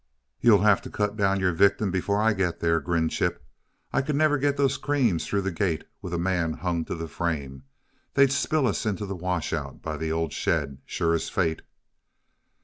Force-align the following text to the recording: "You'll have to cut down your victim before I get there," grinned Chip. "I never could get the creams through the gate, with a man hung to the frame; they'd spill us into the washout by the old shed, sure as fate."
"You'll 0.39 0.63
have 0.63 0.81
to 0.81 0.89
cut 0.89 1.15
down 1.15 1.39
your 1.39 1.53
victim 1.53 1.91
before 1.91 2.19
I 2.19 2.33
get 2.33 2.59
there," 2.59 2.79
grinned 2.79 3.11
Chip. 3.11 3.45
"I 3.93 4.01
never 4.11 4.37
could 4.37 4.41
get 4.41 4.57
the 4.57 4.67
creams 4.81 5.27
through 5.27 5.43
the 5.43 5.51
gate, 5.51 5.83
with 6.01 6.11
a 6.11 6.17
man 6.17 6.53
hung 6.53 6.85
to 6.85 6.95
the 6.95 7.07
frame; 7.07 7.65
they'd 8.15 8.31
spill 8.31 8.65
us 8.65 8.83
into 8.87 9.05
the 9.05 9.15
washout 9.15 9.83
by 9.83 9.97
the 9.97 10.11
old 10.11 10.33
shed, 10.33 10.79
sure 10.87 11.13
as 11.13 11.29
fate." 11.29 11.61